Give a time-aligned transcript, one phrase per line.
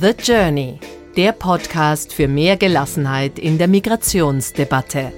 [0.00, 0.80] The Journey,
[1.16, 5.12] der Podcast für mehr Gelassenheit in der Migrationsdebatte.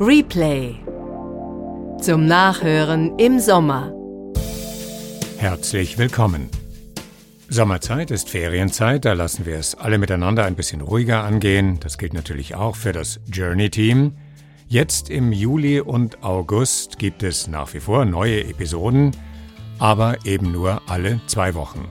[0.00, 0.74] Replay
[2.00, 3.92] zum Nachhören im Sommer.
[5.38, 6.48] Herzlich willkommen.
[7.48, 11.78] Sommerzeit ist Ferienzeit, da lassen wir es alle miteinander ein bisschen ruhiger angehen.
[11.78, 14.16] Das gilt natürlich auch für das Journey-Team.
[14.66, 19.12] Jetzt im Juli und August gibt es nach wie vor neue Episoden,
[19.78, 21.88] aber eben nur alle zwei Wochen.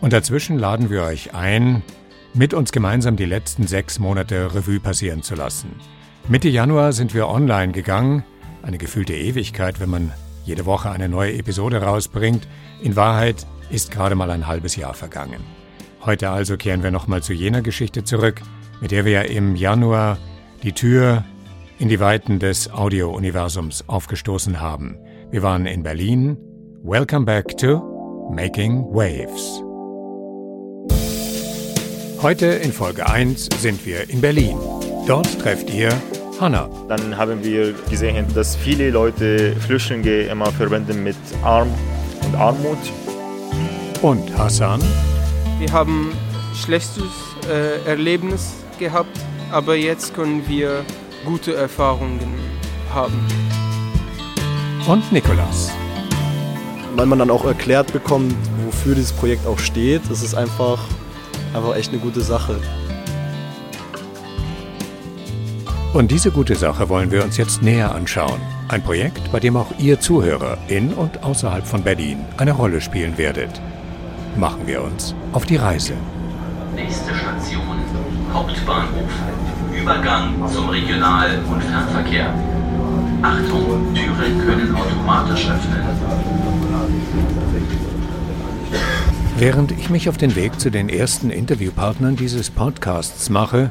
[0.00, 1.82] Und dazwischen laden wir euch ein,
[2.34, 5.72] mit uns gemeinsam die letzten sechs Monate Revue passieren zu lassen.
[6.28, 8.22] Mitte Januar sind wir online gegangen,
[8.62, 10.12] eine gefühlte Ewigkeit, wenn man
[10.44, 12.46] jede Woche eine neue Episode rausbringt.
[12.82, 15.40] In Wahrheit ist gerade mal ein halbes Jahr vergangen.
[16.04, 18.40] Heute also kehren wir nochmal zu jener Geschichte zurück,
[18.80, 20.18] mit der wir im Januar
[20.62, 21.24] die Tür
[21.78, 24.96] in die Weiten des Audio-Universums aufgestoßen haben.
[25.30, 26.36] Wir waren in Berlin.
[26.84, 29.62] Welcome back to Making Waves.
[32.22, 34.56] Heute in Folge 1 sind wir in Berlin.
[35.06, 35.90] Dort trefft ihr
[36.40, 36.70] Hanna.
[36.88, 41.68] Dann haben wir gesehen, dass viele Leute Flüchtlinge immer verbinden mit Arm
[42.24, 42.78] und Armut.
[44.00, 44.80] Und Hassan.
[45.58, 46.12] Wir haben
[46.54, 47.02] schlechtes
[47.50, 49.18] äh, Erlebnis gehabt,
[49.50, 50.84] aber jetzt können wir
[51.24, 52.20] gute Erfahrungen
[52.94, 53.18] haben.
[54.86, 55.72] Und Nikolas.
[56.96, 60.78] Wenn man dann auch erklärt bekommt, wofür dieses Projekt auch steht, ist es einfach,
[61.54, 62.56] einfach echt eine gute Sache.
[65.94, 68.40] Und diese gute Sache wollen wir uns jetzt näher anschauen.
[68.68, 73.16] Ein Projekt, bei dem auch ihr Zuhörer in und außerhalb von Berlin eine Rolle spielen
[73.16, 73.60] werdet.
[74.36, 75.94] Machen wir uns auf die Reise.
[76.74, 77.78] Nächste Station,
[78.32, 79.10] Hauptbahnhof.
[79.74, 82.34] Übergang zum Regional- und Fernverkehr.
[83.22, 86.47] Achtung, Türen können automatisch öffnen.
[89.38, 93.70] Während ich mich auf den Weg zu den ersten Interviewpartnern dieses Podcasts mache,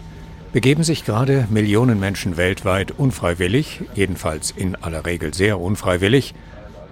[0.54, 6.34] begeben sich gerade Millionen Menschen weltweit unfreiwillig, jedenfalls in aller Regel sehr unfreiwillig,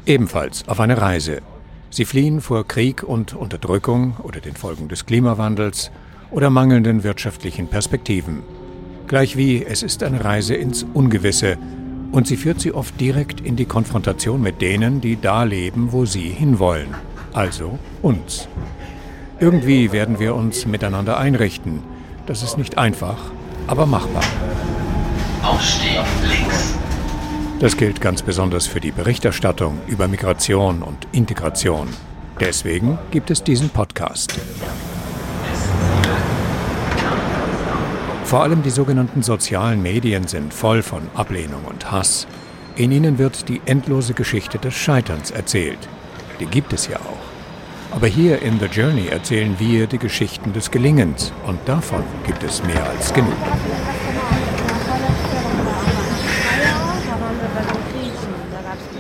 [0.06, 1.42] ebenfalls auf eine Reise.
[1.90, 5.90] Sie fliehen vor Krieg und Unterdrückung oder den Folgen des Klimawandels
[6.30, 8.44] oder mangelnden wirtschaftlichen Perspektiven.
[9.08, 11.58] Gleichwie es ist eine Reise ins Ungewisse
[12.16, 16.06] und sie führt sie oft direkt in die Konfrontation mit denen, die da leben, wo
[16.06, 16.96] sie hinwollen,
[17.34, 18.48] also uns.
[19.42, 21.84] Irgendwie werden wir uns miteinander einrichten.
[22.26, 23.18] Das ist nicht einfach,
[23.68, 24.24] aber machbar.
[25.44, 26.76] Ausstieg links.
[27.60, 31.90] Das gilt ganz besonders für die Berichterstattung über Migration und Integration.
[32.40, 34.40] Deswegen gibt es diesen Podcast.
[38.26, 42.26] Vor allem die sogenannten sozialen Medien sind voll von Ablehnung und Hass.
[42.76, 45.78] In ihnen wird die endlose Geschichte des Scheiterns erzählt.
[46.40, 47.96] Die gibt es ja auch.
[47.96, 52.64] Aber hier in The Journey erzählen wir die Geschichten des Gelingens und davon gibt es
[52.64, 53.32] mehr als genug.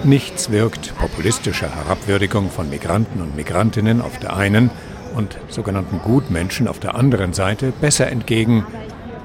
[0.04, 4.70] Nichts wirkt populistischer Herabwürdigung von Migranten und Migrantinnen auf der einen
[5.16, 8.66] und sogenannten Gutmenschen auf der anderen Seite besser entgegen,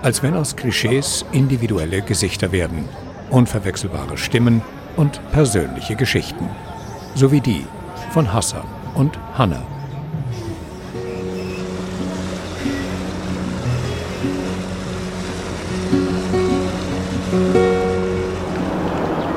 [0.02, 2.88] als wenn aus Klischees individuelle Gesichter werden,
[3.30, 4.62] unverwechselbare Stimmen
[4.96, 6.48] und persönliche Geschichten.
[7.14, 7.64] So wie die
[8.12, 9.66] von Hassan und Hannah.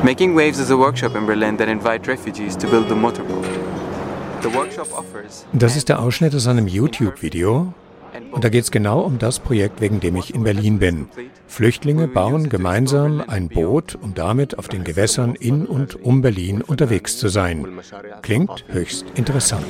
[0.03, 3.45] Making Waves is a workshop in Berlin that invites refugees to build a motorboat.
[4.41, 7.73] The workshop offers Das ist der Ausschnitt aus einem YouTube-Video.
[8.33, 11.07] Und da geht es genau um das Projekt, wegen dem ich in Berlin bin.
[11.47, 17.17] Flüchtlinge bauen gemeinsam ein Boot, um damit auf den Gewässern in und um Berlin unterwegs
[17.17, 17.67] zu sein.
[18.23, 19.67] Klingt höchst interessant.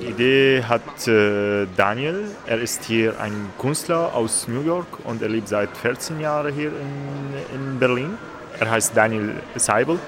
[0.00, 2.26] Die Idee hat äh, Daniel.
[2.46, 6.68] Er ist hier ein Künstler aus New York und er lebt seit 14 Jahren hier
[6.68, 8.14] in, in Berlin.
[8.60, 9.98] Er heißt Daniel Seibel.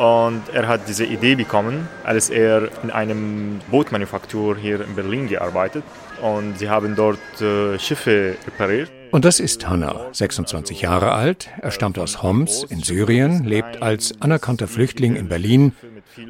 [0.00, 5.84] Und er hat diese Idee bekommen, als er in einem Bootmanufaktur hier in Berlin gearbeitet.
[6.22, 8.90] Und sie haben dort äh, Schiffe repariert.
[9.10, 11.50] Und das ist Hanna, 26 Jahre alt.
[11.60, 15.74] Er stammt aus Homs in Syrien, lebt als anerkannter Flüchtling in Berlin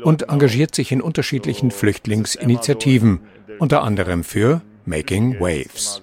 [0.02, 3.20] und engagiert sich in unterschiedlichen Flüchtlingsinitiativen,
[3.60, 6.02] unter anderem für Making Waves.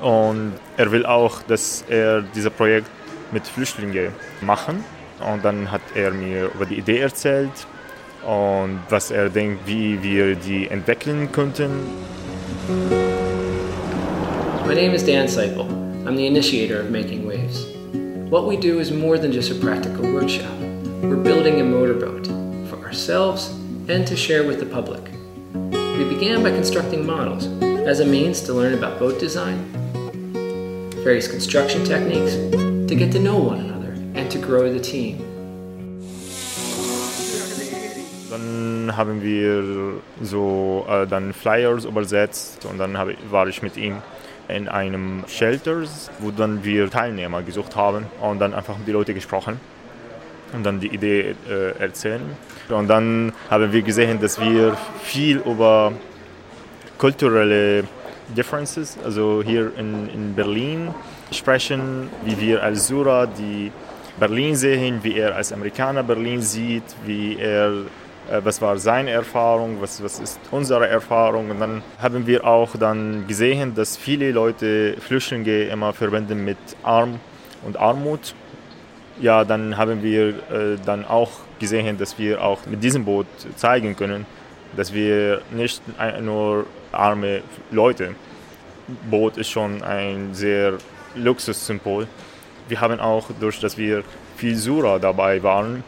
[0.00, 2.86] Und er will auch, dass er dieses Projekt
[3.32, 4.84] mit Flüchtlingen machen.
[5.20, 7.66] Und dann hat er mir über die Idee erzählt
[8.26, 11.70] und was er denkt, wie wir die entwickeln könnten.
[14.66, 15.64] My name is Dan Seipel.
[16.06, 17.66] I'm the initiator of Making Waves.
[18.30, 20.58] What we do is more than just a practical workshop.
[21.02, 22.26] we're building a motorboat
[22.68, 23.50] for ourselves
[23.88, 25.02] and to share with the public.
[25.96, 27.46] We began by constructing models
[27.86, 29.58] as a means to learn about boat design,
[31.04, 33.77] various construction techniques, to get to know one another,
[34.18, 35.18] and to grow the team.
[38.30, 44.02] Dann haben wir so äh, dann Flyers übersetzt und dann hab, war ich mit ihm
[44.48, 45.82] in einem Shelter,
[46.18, 49.60] wo dann wir Teilnehmer gesucht haben und dann einfach mit die Leute gesprochen
[50.52, 52.22] und dann die Idee äh, erzählen.
[52.68, 55.92] Und dann haben wir gesehen, dass wir viel über
[56.98, 57.84] kulturelle
[58.36, 60.94] Differences, also hier in, in Berlin
[61.30, 63.70] sprechen, wie wir als Sura die
[64.18, 67.84] Berlin sehen, wie er als Amerikaner Berlin sieht, wie er
[68.30, 71.50] äh, was war seine Erfahrung, was, was ist unsere Erfahrung.
[71.50, 77.20] Und dann haben wir auch dann gesehen, dass viele Leute Flüchtlinge immer verbinden mit Arm
[77.64, 78.34] und Armut.
[79.20, 83.26] Ja, dann haben wir äh, dann auch gesehen, dass wir auch mit diesem Boot
[83.56, 84.26] zeigen können,
[84.76, 85.82] dass wir nicht
[86.22, 88.14] nur arme Leute.
[89.10, 90.74] Boot ist schon ein sehr
[91.16, 92.06] Luxussymbol.
[92.68, 94.04] Wir haben auch, durch dass wir
[94.36, 95.82] viel Sura dabei waren,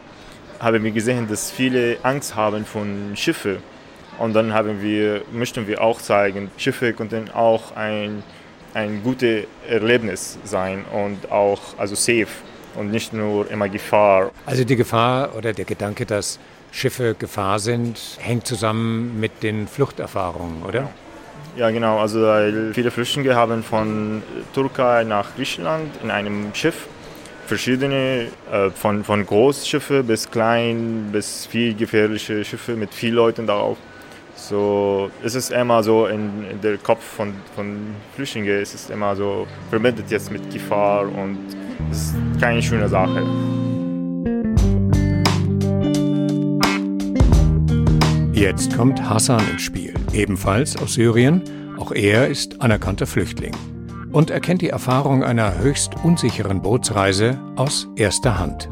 [0.59, 3.57] haben wir gesehen, dass viele Angst haben von Schiffen.
[4.17, 8.23] Und dann haben wir, möchten wir auch zeigen, Schiffe könnten auch ein,
[8.73, 12.27] ein gutes Erlebnis sein und auch also safe
[12.75, 14.31] und nicht nur immer Gefahr.
[14.45, 16.39] Also die Gefahr oder der Gedanke, dass
[16.71, 20.81] Schiffe Gefahr sind, hängt zusammen mit den Fluchterfahrungen, oder?
[20.81, 20.89] Ja,
[21.55, 21.99] genau.
[21.99, 22.25] Also
[22.73, 26.87] viele Flüchtlinge haben von Türkei nach Griechenland in einem Schiff
[27.51, 33.77] verschiedene, äh, von, von Großschiffe bis klein, bis viel gefährliche Schiffe mit vielen Leuten darauf.
[34.35, 39.15] So es ist immer so in, in der Kopf von, von Flüchtlingen, es ist immer
[39.17, 41.37] so verbindet jetzt mit Gefahr und
[41.91, 43.21] es ist keine schöne Sache.
[48.31, 51.41] Jetzt kommt Hassan ins Spiel, ebenfalls aus Syrien.
[51.77, 53.55] Auch er ist anerkannter Flüchtling
[54.11, 58.69] und erkennt die Erfahrung einer höchst unsicheren Bootsreise aus erster Hand.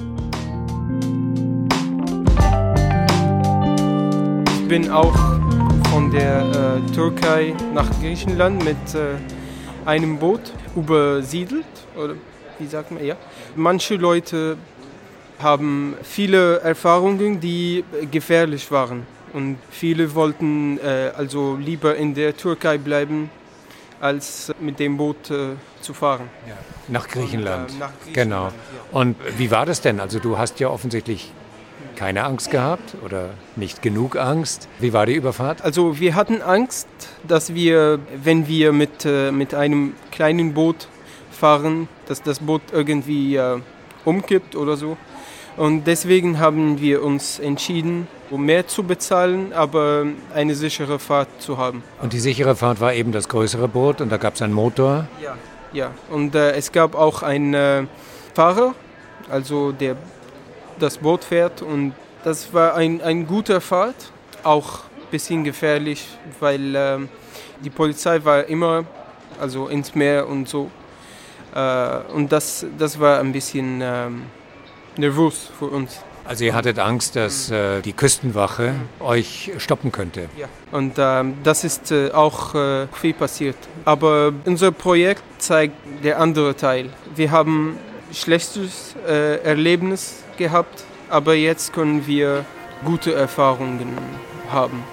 [4.62, 5.16] Ich bin auch
[5.92, 9.16] von der äh, Türkei nach Griechenland mit äh,
[9.86, 11.66] einem Boot übersiedelt,
[11.98, 12.14] oder
[12.60, 13.16] wie sagt man, ja.
[13.56, 14.58] Manche Leute
[15.40, 19.08] haben viele Erfahrungen, die gefährlich waren.
[19.34, 23.30] Und viele wollten äh, also lieber in der Türkei bleiben,
[24.02, 26.30] als mit dem Boot äh, zu fahren.
[26.48, 26.56] Ja.
[26.88, 27.72] Nach, Griechenland.
[27.72, 28.14] Und, äh, nach Griechenland.
[28.14, 28.46] Genau.
[28.46, 28.52] Ja.
[28.92, 30.00] Und wie war das denn?
[30.00, 31.32] Also du hast ja offensichtlich
[31.96, 34.70] keine Angst gehabt oder nicht genug Angst.
[34.80, 35.62] Wie war die Überfahrt?
[35.62, 36.88] Also wir hatten Angst,
[37.28, 40.88] dass wir, wenn wir mit, äh, mit einem kleinen Boot
[41.30, 43.60] fahren, dass das Boot irgendwie äh,
[44.06, 44.98] umkippt oder so.
[45.58, 51.58] Und deswegen haben wir uns entschieden, um mehr zu bezahlen, aber eine sichere Fahrt zu
[51.58, 51.84] haben.
[52.02, 55.08] Und die sichere Fahrt war eben das größere Boot und da gab es einen Motor.
[55.22, 55.36] Ja,
[55.74, 55.92] ja.
[56.10, 57.84] Und äh, es gab auch einen äh,
[58.34, 58.76] Fahrer,
[59.30, 59.96] also der
[60.80, 61.62] das Boot fährt.
[61.62, 61.94] Und
[62.24, 64.12] das war ein, ein guter Fahrt,
[64.44, 66.08] auch ein bisschen gefährlich,
[66.40, 66.98] weil äh,
[67.64, 68.86] die Polizei war immer
[69.40, 70.70] also ins Meer und so.
[71.56, 74.24] Äh, und das, das war ein bisschen ähm,
[74.98, 76.02] nervös für uns.
[76.26, 80.30] Also ihr hattet Angst, dass äh, die Küstenwache euch stoppen könnte.
[80.38, 80.48] Ja.
[80.72, 83.58] Und ähm, das ist äh, auch äh, viel passiert.
[83.86, 86.90] Aber unser Projekt zeigt der andere Teil.
[87.16, 87.78] Wir haben
[88.14, 92.46] schlechtes äh, Erlebnis gehabt, aber jetzt können wir
[92.86, 93.98] gute Erfahrungen
[94.52, 94.84] haben.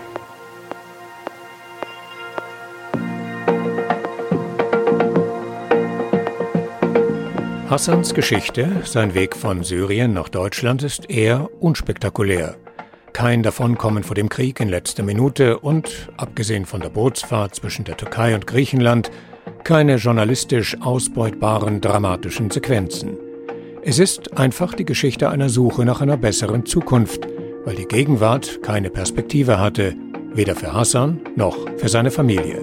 [7.69, 12.55] Hassans Geschichte, sein Weg von Syrien nach Deutschland, ist eher unspektakulär.
[13.13, 17.97] Kein Davonkommen vor dem Krieg in letzter Minute und, abgesehen von der Bootsfahrt zwischen der
[17.97, 19.11] Türkei und Griechenland,
[19.65, 23.17] keine journalistisch ausbeutbaren dramatischen Sequenzen.
[23.83, 27.27] Es ist einfach die Geschichte einer Suche nach einer besseren Zukunft,
[27.65, 29.97] weil die Gegenwart keine Perspektive hatte,
[30.33, 32.61] weder für Hassan noch für seine Familie.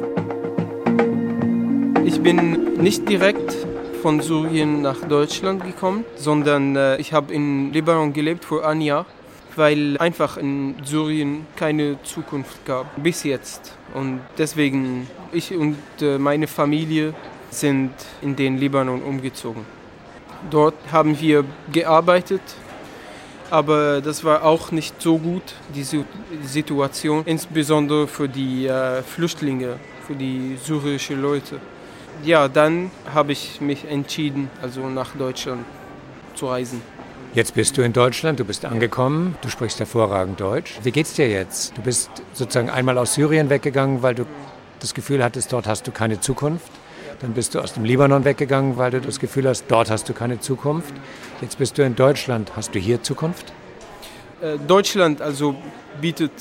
[2.05, 3.53] Ich bin nicht direkt
[4.03, 9.05] von Syrien nach Deutschland gekommen, sondern äh, ich habe in Libanon gelebt vor ein Jahr,
[9.55, 13.77] weil einfach in Syrien keine Zukunft gab bis jetzt.
[13.93, 17.13] Und deswegen ich und äh, meine Familie
[17.49, 17.91] sind
[18.21, 19.65] in den Libanon umgezogen.
[20.51, 22.41] Dort haben wir gearbeitet,
[23.49, 25.85] aber das war auch nicht so gut, die
[26.45, 31.61] Situation, insbesondere für die äh, Flüchtlinge, für die syrischen Leute.
[32.23, 35.65] Ja, dann habe ich mich entschieden, also nach Deutschland
[36.35, 36.81] zu reisen.
[37.33, 40.77] Jetzt bist du in Deutschland, du bist angekommen, du sprichst hervorragend Deutsch.
[40.83, 41.75] Wie geht's dir jetzt?
[41.75, 44.25] Du bist sozusagen einmal aus Syrien weggegangen, weil du
[44.79, 46.71] das Gefühl hattest, dort hast du keine Zukunft.
[47.21, 50.13] Dann bist du aus dem Libanon weggegangen, weil du das Gefühl hast, dort hast du
[50.13, 50.93] keine Zukunft.
[51.41, 52.51] Jetzt bist du in Deutschland.
[52.55, 53.51] Hast du hier Zukunft?
[54.41, 55.55] Äh, Deutschland also
[56.01, 56.31] bietet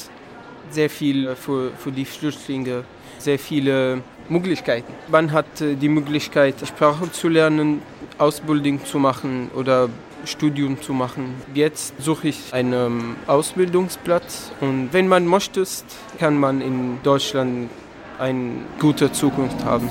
[0.70, 2.84] sehr viel für, für die Flüchtlinge,
[3.18, 4.92] sehr viele Möglichkeiten.
[5.08, 7.82] Man hat äh, die Möglichkeit, Sprache zu lernen,
[8.18, 9.88] Ausbildung zu machen oder
[10.24, 11.34] Studium zu machen.
[11.54, 15.84] Jetzt suche ich einen Ausbildungsplatz und wenn man möchte,
[16.18, 17.70] kann man in Deutschland
[18.18, 19.88] eine gute Zukunft haben.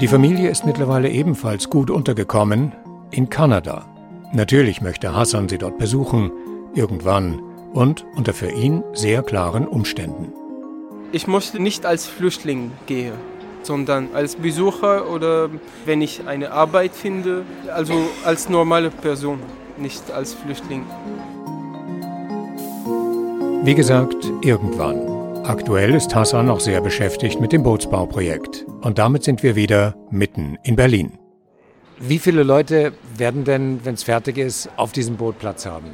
[0.00, 2.72] Die Familie ist mittlerweile ebenfalls gut untergekommen
[3.10, 3.86] in Kanada.
[4.32, 6.32] Natürlich möchte Hassan sie dort besuchen,
[6.74, 7.40] irgendwann
[7.74, 10.32] und unter für ihn sehr klaren Umständen.
[11.12, 13.12] Ich möchte nicht als Flüchtling gehen
[13.66, 15.50] sondern als Besucher oder
[15.84, 19.40] wenn ich eine Arbeit finde, also als normale Person,
[19.78, 20.84] nicht als Flüchtling.
[23.62, 25.00] Wie gesagt, irgendwann.
[25.44, 28.64] Aktuell ist Hassan noch sehr beschäftigt mit dem Bootsbauprojekt.
[28.82, 31.18] Und damit sind wir wieder mitten in Berlin.
[31.98, 35.90] Wie viele Leute werden denn, wenn es fertig ist, auf diesem Boot Platz haben?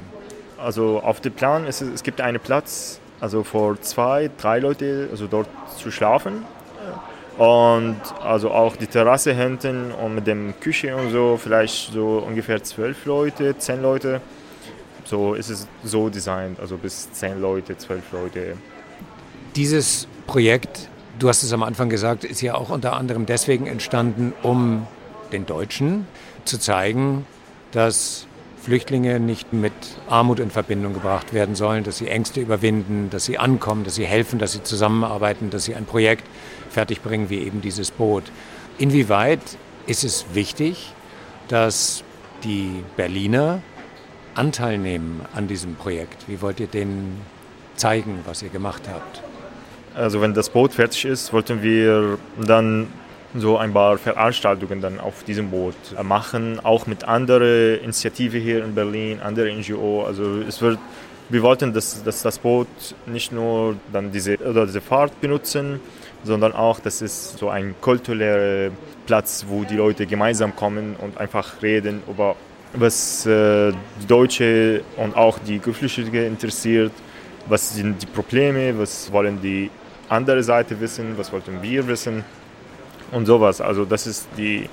[0.62, 5.08] Also auf dem Plan ist es, es gibt einen Platz, also für zwei, drei Leute,
[5.10, 6.44] also dort zu schlafen.
[7.38, 12.62] Und also auch die Terrasse hinten und mit dem Küche und so, vielleicht so ungefähr
[12.62, 14.20] zwölf Leute, zehn Leute.
[15.04, 18.56] So ist es so designt, also bis zehn Leute, zwölf Leute.
[19.56, 24.34] Dieses Projekt, du hast es am Anfang gesagt, ist ja auch unter anderem deswegen entstanden,
[24.42, 24.86] um
[25.32, 26.06] den Deutschen
[26.44, 27.24] zu zeigen,
[27.72, 28.26] dass
[28.62, 29.72] Flüchtlinge nicht mit
[30.08, 34.04] Armut in Verbindung gebracht werden sollen, dass sie Ängste überwinden, dass sie ankommen, dass sie
[34.04, 36.24] helfen, dass sie zusammenarbeiten, dass sie ein Projekt
[36.68, 38.24] fertigbringen wie eben dieses Boot.
[38.78, 39.40] Inwieweit
[39.86, 40.92] ist es wichtig,
[41.48, 42.04] dass
[42.44, 43.62] die Berliner
[44.34, 46.28] Anteil nehmen an diesem Projekt?
[46.28, 47.20] Wie wollt ihr denen
[47.76, 49.22] zeigen, was ihr gemacht habt?
[49.94, 52.88] Also wenn das Boot fertig ist, wollten wir dann
[53.34, 58.74] so ein paar Veranstaltungen dann auf diesem Boot machen, auch mit anderen Initiativen hier in
[58.74, 60.04] Berlin, andere NGO.
[60.04, 60.78] Also es wird,
[61.28, 62.66] wir wollten, dass, dass das Boot
[63.06, 65.80] nicht nur dann diese, oder diese Fahrt benutzen,
[66.24, 68.72] sondern auch, das ist so ein kultureller
[69.06, 72.36] Platz, wo die Leute gemeinsam kommen und einfach reden über
[72.72, 76.92] was äh, die Deutsche und auch die Geflüchteten interessiert,
[77.48, 79.70] was sind die Probleme, was wollen die
[80.08, 82.24] andere Seite wissen, was wollten wir wissen
[83.12, 83.60] und sowas.
[83.60, 84.68] Also das ist die,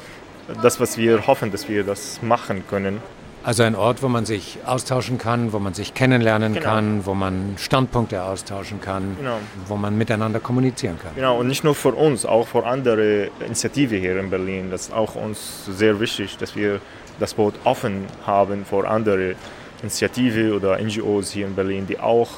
[0.62, 3.02] das, was wir hoffen, dass wir das machen können.
[3.44, 6.66] Also ein Ort, wo man sich austauschen kann, wo man sich kennenlernen genau.
[6.66, 9.38] kann, wo man Standpunkte austauschen kann, genau.
[9.68, 11.12] wo man miteinander kommunizieren kann.
[11.16, 14.70] Genau, und nicht nur für uns, auch für andere Initiativen hier in Berlin.
[14.70, 16.82] Das ist auch uns sehr wichtig, dass wir
[17.22, 19.36] das Boot offen haben für andere
[19.82, 22.30] Initiativen oder NGOs hier in Berlin, die auch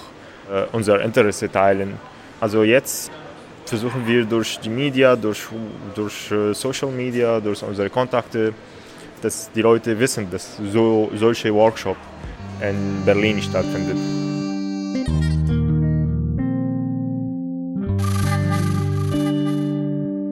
[0.52, 1.96] äh, unser Interesse teilen.
[2.40, 3.10] Also jetzt
[3.70, 5.48] versuchen wir durch die Media, durch,
[5.96, 8.54] durch äh, Social Media, durch unsere Kontakte,
[9.22, 11.98] dass die Leute wissen, dass so solche Workshop
[12.62, 13.98] in Berlin stattfindet.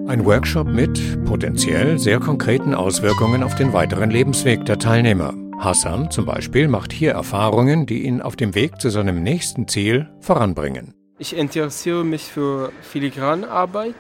[0.07, 5.33] Ein Workshop mit potenziell sehr konkreten Auswirkungen auf den weiteren Lebensweg der Teilnehmer.
[5.59, 10.07] Hassan zum Beispiel macht hier Erfahrungen, die ihn auf dem Weg zu seinem nächsten Ziel
[10.21, 10.96] voranbringen.
[11.19, 13.95] Ich interessiere mich für Filigranarbeit,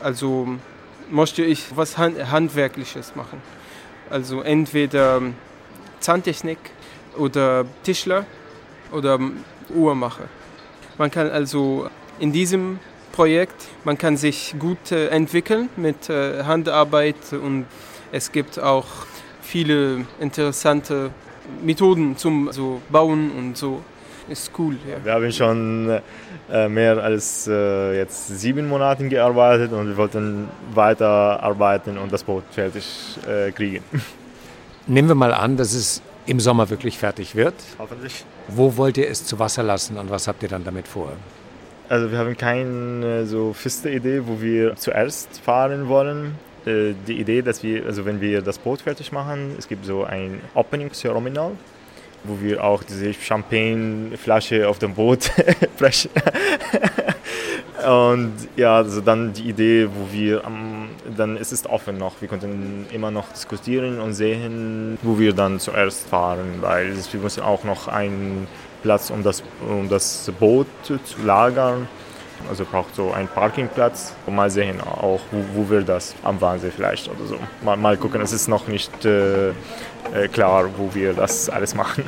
[0.00, 0.48] also
[1.08, 3.40] möchte ich was Handwerkliches machen.
[4.10, 5.22] Also entweder
[6.00, 6.58] Zahntechnik
[7.16, 8.26] oder Tischler
[8.90, 9.20] oder
[9.72, 10.24] Uhrmacher.
[10.98, 12.80] Man kann also in diesem
[13.12, 17.66] Projekt, man kann sich gut äh, entwickeln mit äh, Handarbeit und
[18.10, 18.86] es gibt auch
[19.40, 21.12] viele interessante
[21.62, 23.82] Methoden zum so Bauen und so.
[24.28, 24.76] Ist cool.
[24.88, 25.04] Ja.
[25.04, 26.00] Wir haben schon
[26.50, 32.24] äh, mehr als äh, jetzt sieben Monate gearbeitet und wir wollten weiter arbeiten und das
[32.24, 32.84] Boot fertig
[33.26, 33.84] äh, kriegen.
[34.86, 37.54] Nehmen wir mal an, dass es im Sommer wirklich fertig wird.
[37.78, 38.24] Hoffentlich.
[38.48, 41.12] Wo wollt ihr es zu Wasser lassen und was habt ihr dann damit vor?
[41.88, 46.34] Also wir haben keine so feste Idee, wo wir zuerst fahren wollen.
[46.64, 50.40] Die Idee, dass wir, also wenn wir das Boot fertig machen, es gibt so ein
[50.54, 51.52] Opening-Ceremonal
[52.26, 55.30] wo wir auch diese Champagneflasche auf dem Boot
[55.78, 56.10] brechen.
[57.86, 62.20] Und ja, also dann die Idee, wo wir, um, dann ist es offen noch.
[62.20, 67.42] Wir könnten immer noch diskutieren und sehen, wo wir dann zuerst fahren, weil wir müssen
[67.42, 68.48] auch noch einen
[68.82, 71.86] Platz, um das, um das Boot zu lagern.
[72.48, 74.14] Also braucht so einen Parkingplatz.
[74.26, 77.38] Und mal sehen auch, wo, wo wir das am Wannsee vielleicht oder so.
[77.62, 79.52] Mal, mal gucken, es ist noch nicht äh, äh
[80.32, 82.04] klar, wo wir das alles machen.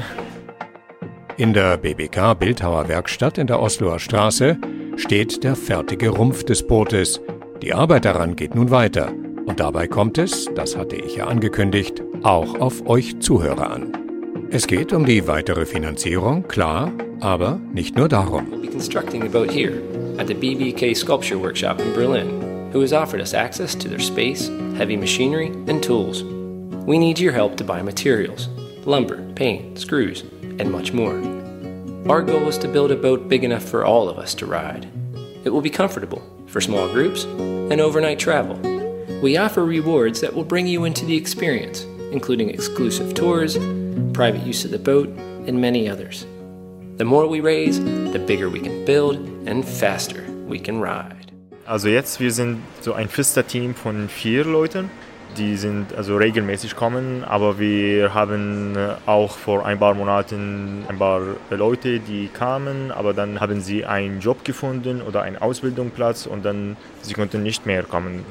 [1.37, 4.59] In der BBK Bildhauer Werkstatt in der Osloer Straße
[4.97, 7.21] steht der fertige Rumpf des Bootes.
[7.63, 9.13] Die Arbeit daran geht nun weiter.
[9.47, 13.93] Und dabei kommt es, das hatte ich ja angekündigt, auch auf euch Zuhörer an.
[14.51, 18.47] Es geht um die weitere Finanzierung, klar, aber nicht nur darum.
[18.51, 19.81] We'll be constructing a boat here
[20.19, 24.49] at the BBK Sculpture Workshop in Berlin, who has offered us access to their space,
[24.77, 26.25] heavy machinery, and tools.
[26.25, 28.49] We need your help to buy materials,
[28.85, 31.15] lumber, paint, screws, and much more.
[32.11, 34.89] Our goal is to build a boat big enough for all of us to ride.
[35.45, 38.57] It will be comfortable for small groups and overnight travel.
[39.23, 43.57] We offer rewards that will bring you into the experience, including exclusive tours,
[44.15, 45.09] private use of the boat,
[45.47, 46.27] and many others.
[46.97, 51.17] The more we raise, the bigger we can build and faster we can ride.
[51.67, 54.91] Also jetzt, wir sind so ein fester Team von vier Leuten
[55.37, 58.77] die sind also regelmäßig kommen, aber wir haben
[59.07, 64.21] auch vor ein paar Monaten ein paar Leute, die kamen, aber dann haben sie einen
[64.21, 68.25] Job gefunden oder einen Ausbildungsplatz und dann sie konnten nicht mehr kommen.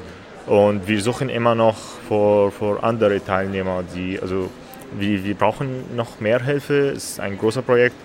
[0.47, 4.50] Und wir suchen immer noch für, für andere Teilnehmer, die also
[4.97, 6.89] wir, wir brauchen noch mehr Hilfe.
[6.89, 7.95] Es ist ein großes Projekt.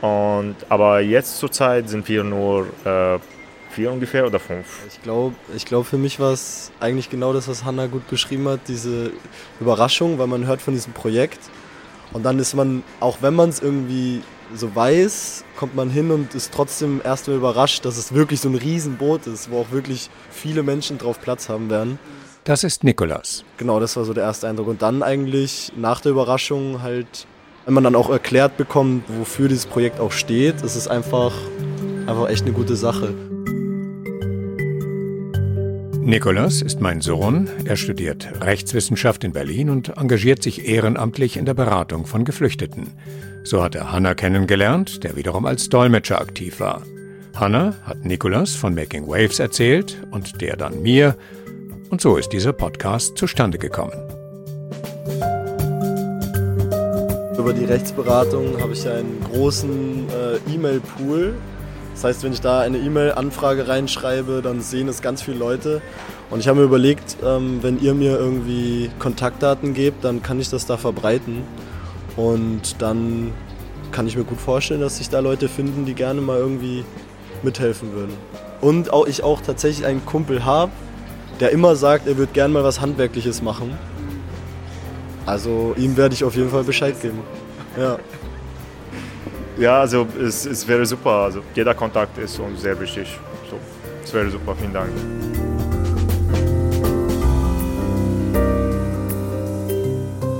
[0.00, 3.18] Und, aber jetzt zurzeit sind wir nur äh,
[3.70, 4.66] vier ungefähr oder fünf?
[4.88, 8.48] Ich glaube, ich glaub, für mich war es eigentlich genau das, was Hanna gut beschrieben
[8.48, 9.12] hat, diese
[9.60, 11.40] Überraschung, weil man hört von diesem Projekt
[12.12, 14.22] und dann ist man, auch wenn man es irgendwie
[14.54, 18.54] so weiß, kommt man hin und ist trotzdem erstmal überrascht, dass es wirklich so ein
[18.54, 21.98] Riesenboot ist, wo auch wirklich viele Menschen drauf Platz haben werden.
[22.44, 23.44] Das ist Nikolas.
[23.56, 24.68] Genau, das war so der erste Eindruck.
[24.68, 27.26] Und dann eigentlich nach der Überraschung halt,
[27.66, 31.32] wenn man dann auch erklärt bekommt, wofür dieses Projekt auch steht, ist es einfach,
[32.06, 33.12] einfach echt eine gute Sache.
[36.00, 37.50] Nikolas ist mein Sohn.
[37.64, 42.92] Er studiert Rechtswissenschaft in Berlin und engagiert sich ehrenamtlich in der Beratung von Geflüchteten.
[43.42, 46.82] So hat er Hanna kennengelernt, der wiederum als Dolmetscher aktiv war.
[47.34, 51.16] Hanna hat Nikolas von Making Waves erzählt und der dann mir.
[51.90, 54.15] Und so ist dieser Podcast zustande gekommen.
[57.46, 61.34] Über die Rechtsberatung habe ich einen großen äh, E-Mail-Pool
[61.94, 65.80] das heißt, wenn ich da eine E-Mail-Anfrage reinschreibe, dann sehen es ganz viele Leute.
[66.28, 70.50] Und ich habe mir überlegt, ähm, wenn ihr mir irgendwie Kontaktdaten gebt, dann kann ich
[70.50, 71.44] das da verbreiten.
[72.16, 73.32] Und dann
[73.92, 76.84] kann ich mir gut vorstellen, dass sich da Leute finden, die gerne mal irgendwie
[77.44, 78.14] mithelfen würden.
[78.60, 80.72] Und auch ich auch tatsächlich einen Kumpel habe,
[81.38, 83.78] der immer sagt, er würde gerne mal was Handwerkliches machen.
[85.26, 87.18] Also ihm werde ich auf jeden Fall Bescheid geben.
[87.76, 87.98] Ja.
[89.58, 91.10] Ja, also es, es wäre super.
[91.10, 93.18] Also jeder Kontakt ist uns sehr wichtig.
[93.50, 93.58] So,
[94.04, 94.54] es wäre super.
[94.54, 94.90] Vielen Dank.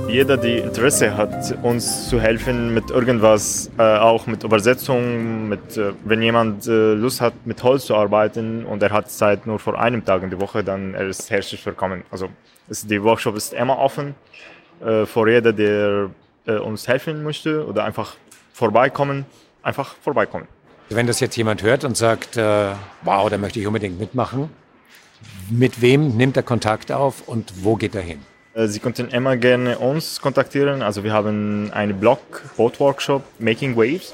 [0.07, 5.91] Jeder, der Interesse hat, uns zu helfen mit irgendwas, äh, auch mit Übersetzung, mit, äh,
[6.05, 9.77] wenn jemand äh, Lust hat, mit Holz zu arbeiten und er hat Zeit nur vor
[9.77, 12.03] einem Tag in der Woche, dann er ist herzlich willkommen.
[12.09, 12.29] Also
[12.69, 14.15] ist, der Workshop ist immer offen
[14.81, 16.09] äh, für jeder, der
[16.45, 18.15] äh, uns helfen möchte oder einfach
[18.53, 19.25] vorbeikommen,
[19.61, 20.47] einfach vorbeikommen.
[20.89, 22.71] Wenn das jetzt jemand hört und sagt, äh,
[23.03, 24.49] wow, da möchte ich unbedingt mitmachen,
[25.49, 28.19] mit wem nimmt er Kontakt auf und wo geht er hin?
[28.53, 30.81] Äh, Sie könnten immer gerne uns kontaktieren.
[30.81, 32.19] Also wir haben einen Blog,
[32.55, 34.13] Boat Workshop, Making Waves.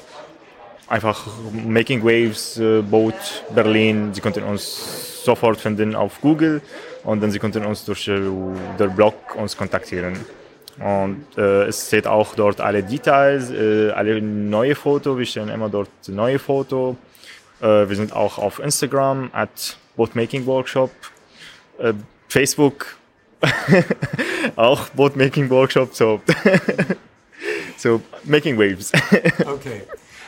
[0.88, 3.14] Einfach Making Waves, äh, Boat
[3.54, 4.12] Berlin.
[4.12, 6.60] Sie könnten uns sofort finden auf Google
[7.04, 10.14] und dann Sie könnten uns durch den Blog uns kontaktieren.
[10.78, 15.18] Und äh, es steht auch dort alle Details, äh, alle neue Fotos.
[15.18, 16.96] Wir stellen immer dort neue Fotos.
[17.60, 20.90] Äh, wir sind auch auf Instagram at Boatmaking Workshop,
[21.78, 21.92] äh,
[22.28, 22.96] Facebook
[24.56, 25.94] auch Boatmaking Workshop.
[25.94, 26.20] So,
[27.76, 28.92] so Making Waves.
[29.46, 29.82] okay.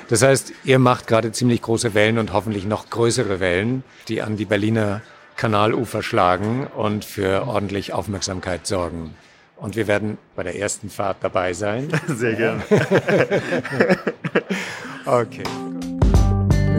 [0.08, 4.36] Das heißt, ihr macht gerade ziemlich große Wellen und hoffentlich noch größere Wellen, die an
[4.36, 5.02] die Berliner
[5.36, 9.14] Kanalufer schlagen und für ordentlich Aufmerksamkeit sorgen.
[9.56, 11.88] Und wir werden bei der ersten Fahrt dabei sein.
[12.06, 12.62] Sehr gerne.
[15.06, 15.44] okay.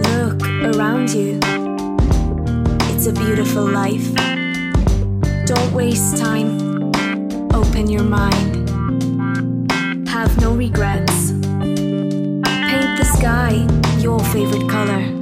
[0.03, 0.43] Look
[0.75, 1.39] around you.
[2.93, 4.13] It's a beautiful life.
[5.45, 6.91] Don't waste time.
[7.53, 8.67] Open your mind.
[10.09, 11.31] Have no regrets.
[11.31, 13.65] Paint the sky
[13.99, 15.16] your favorite color.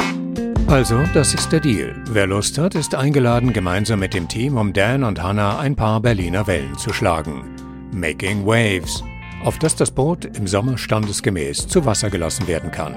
[0.67, 1.95] Also, das ist der Deal.
[2.09, 6.01] Wer Lust hat, ist eingeladen, gemeinsam mit dem Team um Dan und Hannah ein paar
[6.01, 7.55] Berliner Wellen zu schlagen.
[7.93, 9.03] Making Waves,
[9.43, 12.95] auf das das Boot im Sommer standesgemäß zu Wasser gelassen werden kann.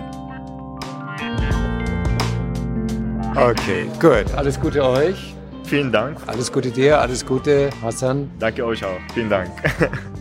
[3.36, 4.34] Okay, gut.
[4.34, 5.34] Alles Gute euch.
[5.64, 6.16] Vielen Dank.
[6.26, 8.30] Alles Gute dir, alles Gute, Hassan.
[8.38, 8.98] Danke euch auch.
[9.12, 9.50] Vielen Dank.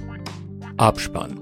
[0.78, 1.40] Abspann.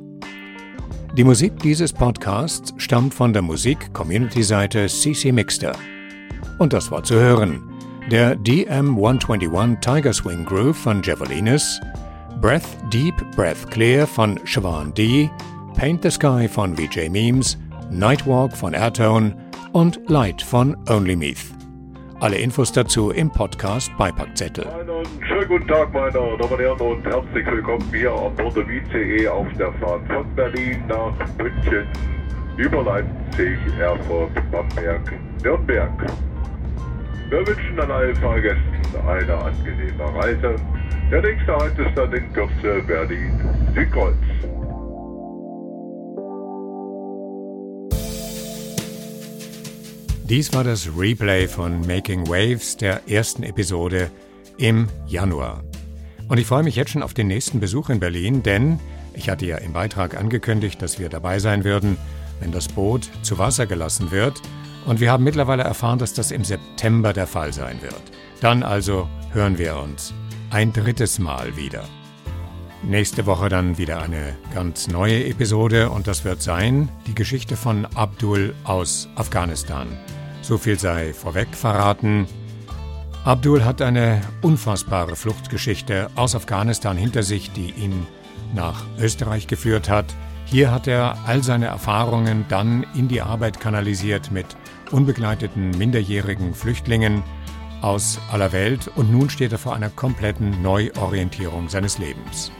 [1.17, 5.71] Die Musik dieses Podcasts stammt von der Musik-Community-Seite CC Mixter.
[6.57, 7.63] Und das war zu hören.
[8.11, 11.81] Der DM121 Tiger Swing Groove von Javelinas,
[12.39, 15.29] Breath Deep, Breath Clear von Siobhan D.,
[15.75, 17.57] Paint the Sky von VJ Memes,
[17.89, 19.35] Nightwalk von Airtone
[19.73, 21.53] und Light von Only Meath.
[22.21, 24.65] Alle Infos dazu im Podcast Beipackzettel.
[24.67, 29.27] Einen schönen guten Tag, meine Damen und Herren, und herzlich willkommen hier an Bord ICE
[29.27, 31.85] auf der Fahrt von Berlin nach München
[32.55, 35.11] über Leipzig, Erfurt, Bamberg,
[35.43, 35.91] Nürnberg.
[37.29, 38.63] Wir wünschen an allen Fahrgästen
[39.07, 40.55] eine angenehme Reise.
[41.11, 44.15] Der nächste Halt ist dann in Kürze Berlin-Südkreuz.
[50.29, 54.09] Dies war das Replay von Making Waves der ersten Episode
[54.57, 55.63] im Januar.
[56.27, 58.79] Und ich freue mich jetzt schon auf den nächsten Besuch in Berlin, denn
[59.13, 61.97] ich hatte ja im Beitrag angekündigt, dass wir dabei sein würden,
[62.39, 64.41] wenn das Boot zu Wasser gelassen wird.
[64.85, 68.01] Und wir haben mittlerweile erfahren, dass das im September der Fall sein wird.
[68.39, 70.13] Dann also hören wir uns
[70.51, 71.83] ein drittes Mal wieder.
[72.83, 77.87] Nächste Woche dann wieder eine ganz neue Episode und das wird sein die Geschichte von
[77.95, 79.87] Abdul aus Afghanistan.
[80.43, 82.27] So viel sei vorweg verraten.
[83.23, 88.05] Abdul hat eine unfassbare Fluchtgeschichte aus Afghanistan hinter sich, die ihn
[88.53, 90.05] nach Österreich geführt hat.
[90.45, 94.45] Hier hat er all seine Erfahrungen dann in die Arbeit kanalisiert mit
[94.91, 97.23] unbegleiteten minderjährigen Flüchtlingen
[97.81, 102.51] aus aller Welt und nun steht er vor einer kompletten Neuorientierung seines Lebens.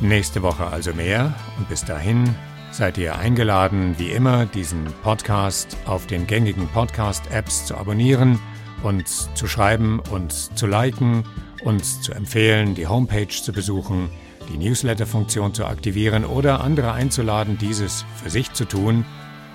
[0.00, 2.34] Nächste Woche also mehr und bis dahin
[2.72, 8.40] seid ihr eingeladen, wie immer, diesen Podcast auf den gängigen Podcast-Apps zu abonnieren,
[8.82, 11.24] uns zu schreiben, uns zu liken,
[11.62, 14.10] uns zu empfehlen, die Homepage zu besuchen,
[14.52, 19.04] die Newsletter-Funktion zu aktivieren oder andere einzuladen, dieses für sich zu tun.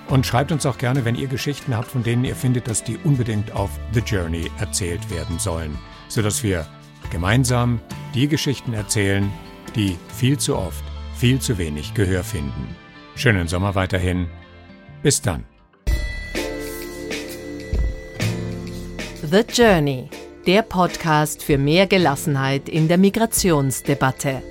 [0.08, 2.98] Und schreibt uns auch gerne, wenn ihr Geschichten habt, von denen ihr findet, dass die
[3.04, 6.66] unbedingt auf The Journey erzählt werden sollen, sodass wir
[7.10, 7.80] gemeinsam
[8.14, 9.30] die Geschichten erzählen,
[9.76, 10.84] die viel zu oft,
[11.14, 12.74] viel zu wenig Gehör finden.
[13.14, 14.26] Schönen Sommer weiterhin.
[15.02, 15.44] Bis dann.
[19.22, 20.08] The Journey,
[20.46, 24.42] der Podcast für mehr Gelassenheit in der Migrationsdebatte.